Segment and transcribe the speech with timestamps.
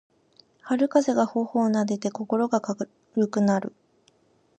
[0.61, 2.87] 春風が頬をなでて心が軽
[3.29, 3.71] くなる